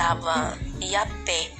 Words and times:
estava 0.00 0.56
ia 0.80 1.02
a 1.02 1.06
pé 1.26 1.59